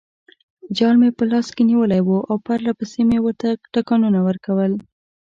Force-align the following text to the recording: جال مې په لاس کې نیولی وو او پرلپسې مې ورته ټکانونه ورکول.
جال 0.77 0.95
مې 1.01 1.09
په 1.17 1.23
لاس 1.31 1.47
کې 1.55 1.63
نیولی 1.69 2.01
وو 2.03 2.19
او 2.29 2.35
پرلپسې 2.47 3.01
مې 3.09 3.19
ورته 3.21 3.47
ټکانونه 3.73 4.19
ورکول. 4.27 4.71